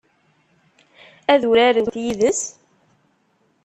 Ad 1.33 1.41
urarent 1.49 1.95
yid-s? 2.03 2.41